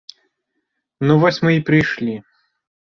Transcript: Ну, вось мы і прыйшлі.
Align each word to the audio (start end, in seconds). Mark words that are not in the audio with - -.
Ну, 1.05 1.19
вось 1.25 1.39
мы 1.47 1.55
і 1.59 1.65
прыйшлі. 1.71 2.21